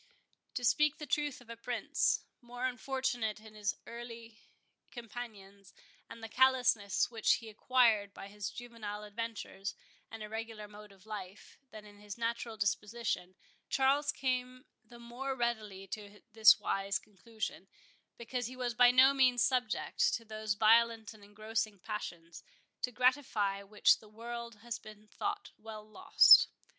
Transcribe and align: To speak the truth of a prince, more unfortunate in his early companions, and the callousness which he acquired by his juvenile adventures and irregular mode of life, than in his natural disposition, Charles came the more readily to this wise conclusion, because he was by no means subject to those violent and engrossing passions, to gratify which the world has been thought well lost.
To 0.55 0.63
speak 0.65 0.97
the 0.97 1.05
truth 1.05 1.41
of 1.41 1.49
a 1.51 1.55
prince, 1.55 2.23
more 2.41 2.65
unfortunate 2.65 3.39
in 3.39 3.53
his 3.53 3.75
early 3.85 4.39
companions, 4.89 5.75
and 6.09 6.23
the 6.23 6.27
callousness 6.27 7.11
which 7.11 7.33
he 7.33 7.49
acquired 7.49 8.11
by 8.11 8.27
his 8.27 8.49
juvenile 8.49 9.03
adventures 9.03 9.75
and 10.09 10.23
irregular 10.23 10.67
mode 10.67 10.91
of 10.91 11.05
life, 11.05 11.59
than 11.69 11.85
in 11.85 11.99
his 11.99 12.17
natural 12.17 12.57
disposition, 12.57 13.35
Charles 13.69 14.11
came 14.11 14.65
the 14.83 14.97
more 14.97 15.35
readily 15.35 15.85
to 15.89 16.21
this 16.33 16.57
wise 16.59 16.97
conclusion, 16.97 17.67
because 18.17 18.47
he 18.47 18.55
was 18.55 18.73
by 18.73 18.89
no 18.89 19.13
means 19.13 19.43
subject 19.43 20.15
to 20.15 20.25
those 20.25 20.55
violent 20.55 21.13
and 21.13 21.23
engrossing 21.23 21.77
passions, 21.77 22.41
to 22.81 22.91
gratify 22.91 23.61
which 23.61 23.99
the 23.99 24.09
world 24.09 24.55
has 24.63 24.79
been 24.79 25.07
thought 25.07 25.51
well 25.59 25.87
lost. 25.87 26.47